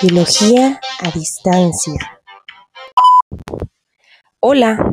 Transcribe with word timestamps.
Biología 0.00 0.80
a 1.00 1.10
distancia. 1.10 2.22
Hola, 4.38 4.92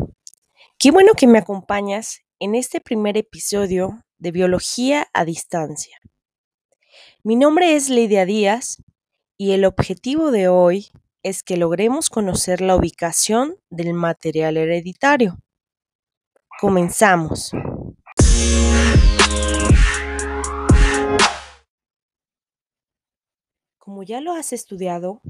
qué 0.80 0.90
bueno 0.90 1.14
que 1.14 1.28
me 1.28 1.38
acompañas 1.38 2.22
en 2.40 2.56
este 2.56 2.82
primer 2.82 3.16
episodio 3.16 4.04
de 4.18 4.32
Biología 4.32 5.08
a 5.14 5.24
distancia. 5.24 6.00
Mi 7.24 7.36
nombre 7.36 7.76
es 7.76 7.90
Lidia 7.90 8.26
Díaz 8.26 8.82
y 9.38 9.52
el 9.52 9.66
objetivo 9.66 10.32
de 10.32 10.48
hoy 10.48 10.90
es 11.22 11.44
que 11.44 11.56
logremos 11.56 12.10
conocer 12.10 12.62
la 12.62 12.76
ubicación 12.76 13.58
del 13.70 13.94
material 13.94 14.58
hereditario. 14.58 15.38
Comenzamos. 16.60 17.52
Como 23.86 24.02
ya 24.02 24.20
lo 24.20 24.34
has 24.34 24.52
estudiado, 24.52 25.22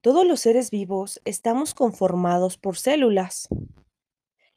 todos 0.00 0.24
los 0.24 0.38
seres 0.38 0.70
vivos 0.70 1.20
estamos 1.24 1.74
conformados 1.74 2.56
por 2.56 2.76
células. 2.76 3.48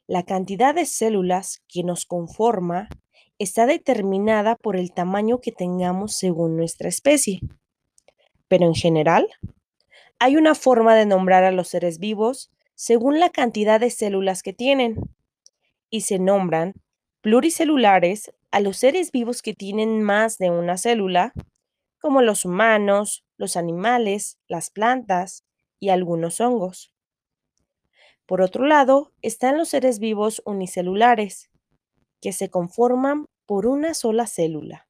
La 0.06 0.22
cantidad 0.22 0.72
de 0.72 0.86
células 0.86 1.60
que 1.66 1.82
nos 1.82 2.06
conforma 2.06 2.88
está 3.40 3.66
determinada 3.66 4.54
por 4.54 4.76
el 4.76 4.92
tamaño 4.92 5.40
que 5.40 5.50
tengamos 5.50 6.14
según 6.14 6.56
nuestra 6.56 6.88
especie. 6.88 7.40
Pero 8.46 8.66
en 8.66 8.74
general, 8.76 9.28
hay 10.20 10.36
una 10.36 10.54
forma 10.54 10.94
de 10.94 11.04
nombrar 11.04 11.42
a 11.42 11.50
los 11.50 11.66
seres 11.66 11.98
vivos 11.98 12.52
según 12.76 13.18
la 13.18 13.30
cantidad 13.30 13.80
de 13.80 13.90
células 13.90 14.44
que 14.44 14.52
tienen. 14.52 14.94
Y 15.90 16.02
se 16.02 16.20
nombran 16.20 16.74
pluricelulares 17.20 18.32
a 18.52 18.60
los 18.60 18.76
seres 18.76 19.10
vivos 19.10 19.42
que 19.42 19.54
tienen 19.54 20.02
más 20.02 20.38
de 20.38 20.50
una 20.50 20.76
célula, 20.76 21.32
como 21.98 22.22
los 22.22 22.44
humanos, 22.44 23.23
los 23.36 23.56
animales, 23.56 24.38
las 24.48 24.70
plantas 24.70 25.44
y 25.80 25.90
algunos 25.90 26.40
hongos. 26.40 26.92
Por 28.26 28.40
otro 28.40 28.66
lado, 28.66 29.12
están 29.20 29.58
los 29.58 29.68
seres 29.68 29.98
vivos 29.98 30.42
unicelulares, 30.46 31.50
que 32.20 32.32
se 32.32 32.48
conforman 32.48 33.26
por 33.44 33.66
una 33.66 33.92
sola 33.92 34.26
célula, 34.26 34.88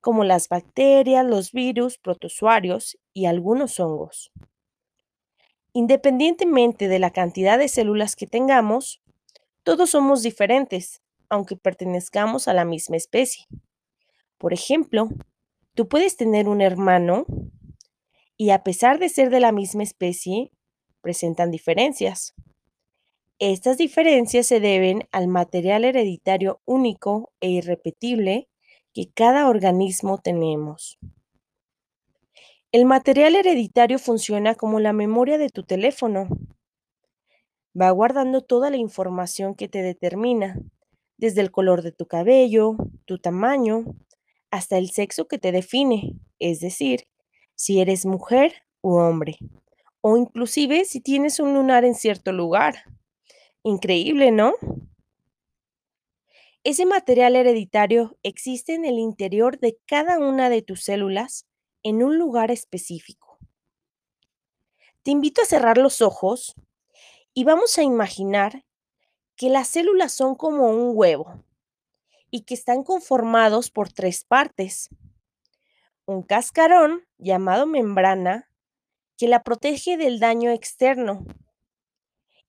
como 0.00 0.22
las 0.24 0.48
bacterias, 0.48 1.24
los 1.24 1.52
virus, 1.52 1.96
protozoarios 1.96 2.98
y 3.14 3.24
algunos 3.24 3.80
hongos. 3.80 4.32
Independientemente 5.72 6.88
de 6.88 6.98
la 6.98 7.10
cantidad 7.10 7.58
de 7.58 7.68
células 7.68 8.16
que 8.16 8.26
tengamos, 8.26 9.00
todos 9.62 9.90
somos 9.90 10.22
diferentes, 10.22 11.00
aunque 11.30 11.56
pertenezcamos 11.56 12.46
a 12.48 12.52
la 12.52 12.66
misma 12.66 12.98
especie. 12.98 13.46
Por 14.36 14.52
ejemplo, 14.52 15.08
tú 15.74 15.88
puedes 15.88 16.16
tener 16.16 16.48
un 16.48 16.60
hermano 16.60 17.26
y 18.36 18.50
a 18.50 18.62
pesar 18.62 18.98
de 18.98 19.08
ser 19.08 19.30
de 19.30 19.40
la 19.40 19.52
misma 19.52 19.82
especie, 19.82 20.52
presentan 21.00 21.50
diferencias. 21.50 22.34
Estas 23.38 23.76
diferencias 23.76 24.46
se 24.46 24.60
deben 24.60 25.08
al 25.10 25.28
material 25.28 25.84
hereditario 25.84 26.60
único 26.64 27.32
e 27.40 27.50
irrepetible 27.50 28.48
que 28.92 29.10
cada 29.12 29.48
organismo 29.48 30.18
tenemos. 30.18 30.98
El 32.70 32.84
material 32.84 33.36
hereditario 33.36 33.98
funciona 33.98 34.54
como 34.54 34.80
la 34.80 34.92
memoria 34.92 35.38
de 35.38 35.50
tu 35.50 35.64
teléfono. 35.64 36.28
Va 37.78 37.90
guardando 37.90 38.42
toda 38.42 38.70
la 38.70 38.76
información 38.76 39.54
que 39.54 39.68
te 39.68 39.82
determina, 39.82 40.58
desde 41.16 41.40
el 41.40 41.50
color 41.50 41.82
de 41.82 41.92
tu 41.92 42.06
cabello, 42.06 42.76
tu 43.04 43.18
tamaño, 43.18 43.84
hasta 44.52 44.76
el 44.76 44.90
sexo 44.90 45.26
que 45.26 45.38
te 45.38 45.50
define, 45.50 46.12
es 46.38 46.60
decir, 46.60 47.08
si 47.54 47.80
eres 47.80 48.04
mujer 48.04 48.52
u 48.82 48.96
hombre, 48.96 49.38
o 50.02 50.16
inclusive 50.18 50.84
si 50.84 51.00
tienes 51.00 51.40
un 51.40 51.54
lunar 51.54 51.86
en 51.86 51.94
cierto 51.94 52.32
lugar. 52.32 52.84
Increíble, 53.62 54.30
¿no? 54.30 54.52
Ese 56.64 56.84
material 56.84 57.34
hereditario 57.34 58.18
existe 58.22 58.74
en 58.74 58.84
el 58.84 58.98
interior 58.98 59.58
de 59.58 59.78
cada 59.86 60.18
una 60.18 60.50
de 60.50 60.60
tus 60.60 60.84
células 60.84 61.46
en 61.82 62.02
un 62.02 62.18
lugar 62.18 62.50
específico. 62.50 63.38
Te 65.02 65.12
invito 65.12 65.40
a 65.40 65.46
cerrar 65.46 65.78
los 65.78 66.02
ojos 66.02 66.54
y 67.32 67.44
vamos 67.44 67.78
a 67.78 67.82
imaginar 67.82 68.66
que 69.34 69.48
las 69.48 69.68
células 69.68 70.12
son 70.12 70.34
como 70.34 70.68
un 70.68 70.92
huevo 70.94 71.42
y 72.32 72.40
que 72.40 72.54
están 72.54 72.82
conformados 72.82 73.70
por 73.70 73.92
tres 73.92 74.24
partes 74.24 74.90
un 76.04 76.22
cascarón 76.22 77.06
llamado 77.18 77.66
membrana 77.66 78.48
que 79.16 79.28
la 79.28 79.42
protege 79.42 79.96
del 79.96 80.18
daño 80.18 80.50
externo. 80.50 81.24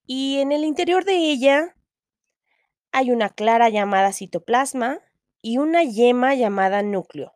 Y 0.06 0.38
en 0.40 0.52
el 0.52 0.64
interior 0.64 1.04
de 1.04 1.16
ella 1.16 1.76
hay 2.92 3.10
una 3.10 3.28
clara 3.28 3.68
llamada 3.68 4.12
citoplasma 4.12 5.00
y 5.40 5.58
una 5.58 5.84
yema 5.84 6.34
llamada 6.34 6.82
núcleo. 6.82 7.32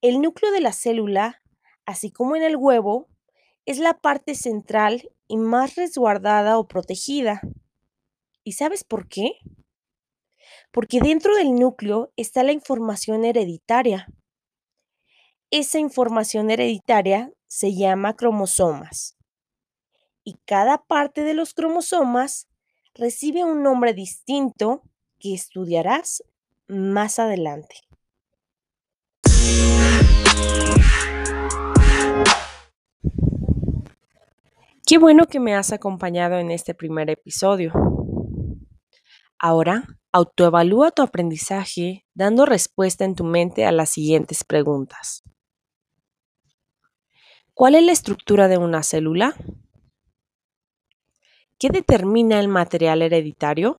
El 0.00 0.20
núcleo 0.20 0.50
de 0.50 0.60
la 0.60 0.72
célula, 0.72 1.42
así 1.84 2.10
como 2.10 2.36
en 2.36 2.42
el 2.42 2.56
huevo, 2.56 3.08
es 3.66 3.78
la 3.78 3.94
parte 3.94 4.34
central 4.34 5.10
y 5.28 5.36
más 5.36 5.76
resguardada 5.76 6.58
o 6.58 6.66
protegida. 6.66 7.42
¿Y 8.42 8.52
sabes 8.52 8.82
por 8.82 9.08
qué? 9.08 9.34
Porque 10.70 11.00
dentro 11.00 11.34
del 11.36 11.54
núcleo 11.54 12.12
está 12.16 12.42
la 12.42 12.52
información 12.52 13.24
hereditaria 13.24 14.06
esa 15.50 15.80
información 15.80 16.48
hereditaria 16.50 17.32
se 17.48 17.74
llama 17.74 18.14
cromosomas 18.14 19.16
y 20.22 20.38
cada 20.44 20.84
parte 20.84 21.24
de 21.24 21.34
los 21.34 21.54
cromosomas 21.54 22.46
recibe 22.94 23.42
un 23.42 23.64
nombre 23.64 23.92
distinto 23.92 24.82
que 25.18 25.34
estudiarás 25.34 26.22
más 26.68 27.18
adelante. 27.18 27.74
Qué 34.86 34.98
bueno 34.98 35.26
que 35.26 35.40
me 35.40 35.56
has 35.56 35.72
acompañado 35.72 36.38
en 36.38 36.52
este 36.52 36.74
primer 36.74 37.10
episodio. 37.10 37.72
Ahora, 39.36 39.84
autoevalúa 40.12 40.90
tu 40.90 41.02
aprendizaje 41.02 42.04
dando 42.14 42.46
respuesta 42.46 43.04
en 43.04 43.14
tu 43.14 43.24
mente 43.24 43.64
a 43.64 43.72
las 43.72 43.90
siguientes 43.90 44.44
preguntas. 44.44 45.22
¿Cuál 47.54 47.74
es 47.74 47.84
la 47.84 47.92
estructura 47.92 48.48
de 48.48 48.58
una 48.58 48.82
célula? 48.82 49.36
¿Qué 51.58 51.68
determina 51.68 52.40
el 52.40 52.48
material 52.48 53.02
hereditario? 53.02 53.76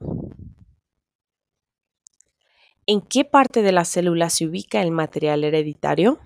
¿En 2.85 3.01
qué 3.01 3.25
parte 3.25 3.61
de 3.61 3.71
la 3.71 3.85
célula 3.85 4.29
se 4.29 4.45
ubica 4.45 4.81
el 4.81 4.91
material 4.91 5.43
hereditario? 5.43 6.19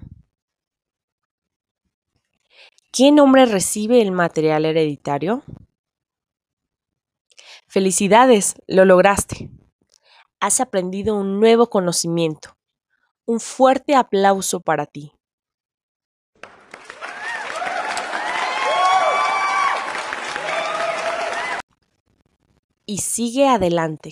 ¿Qué 2.92 3.12
nombre 3.12 3.46
recibe 3.46 4.02
el 4.02 4.12
material 4.12 4.66
hereditario? 4.66 5.44
Felicidades, 7.68 8.56
lo 8.68 8.86
lograste. 8.86 9.50
Has 10.40 10.60
aprendido 10.60 11.16
un 11.16 11.40
nuevo 11.40 11.70
conocimiento. 11.70 12.58
Un 13.26 13.40
fuerte 13.40 13.96
aplauso 13.96 14.60
para 14.62 14.86
ti. 14.86 15.16
y 22.86 23.00
sigue 23.00 23.48
adelante. 23.48 24.12